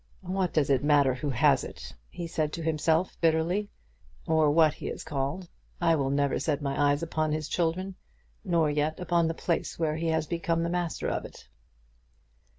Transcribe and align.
"What 0.25 0.51
does 0.51 0.71
it 0.71 0.83
matter 0.83 1.13
who 1.13 1.29
has 1.29 1.63
it," 1.63 1.93
he 2.09 2.25
said 2.25 2.51
to 2.53 2.63
himself 2.63 3.15
bitterly, 3.21 3.69
"or 4.25 4.49
what 4.49 4.73
he 4.73 4.87
is 4.87 5.03
called? 5.03 5.47
I 5.79 5.95
will 5.95 6.09
never 6.09 6.39
set 6.39 6.59
my 6.59 6.91
eyes 6.91 7.03
upon 7.03 7.31
his 7.31 7.47
children, 7.47 7.93
nor 8.43 8.67
yet 8.67 8.99
upon 8.99 9.27
the 9.27 9.35
place 9.35 9.77
when 9.77 9.97
he 9.97 10.07
has 10.07 10.25
become 10.25 10.63
the 10.63 10.69
master 10.69 11.07
of 11.07 11.23
it." 11.23 11.47